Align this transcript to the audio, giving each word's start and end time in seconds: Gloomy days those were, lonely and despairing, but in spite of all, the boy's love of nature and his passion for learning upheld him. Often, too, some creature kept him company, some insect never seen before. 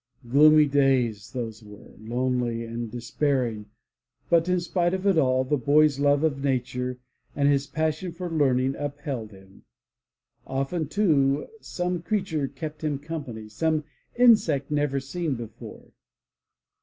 Gloomy 0.27 0.65
days 0.65 1.29
those 1.31 1.61
were, 1.61 1.93
lonely 1.99 2.65
and 2.65 2.89
despairing, 2.89 3.67
but 4.31 4.49
in 4.49 4.59
spite 4.59 4.95
of 4.95 5.05
all, 5.15 5.43
the 5.43 5.57
boy's 5.59 5.99
love 5.99 6.23
of 6.23 6.43
nature 6.43 6.97
and 7.35 7.47
his 7.47 7.67
passion 7.67 8.11
for 8.11 8.27
learning 8.27 8.75
upheld 8.77 9.29
him. 9.29 9.63
Often, 10.47 10.87
too, 10.87 11.45
some 11.61 12.01
creature 12.01 12.47
kept 12.47 12.83
him 12.83 12.97
company, 12.97 13.47
some 13.47 13.83
insect 14.17 14.71
never 14.71 14.99
seen 14.99 15.35
before. 15.35 15.91